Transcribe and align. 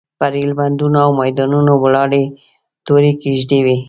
پر 0.19 0.31
ایلبندونو 0.39 0.97
او 1.05 1.11
میدانونو 1.21 1.73
ولاړې 1.83 2.23
تورې 2.85 3.11
کېږدۍ 3.21 3.59
وې. 3.65 3.77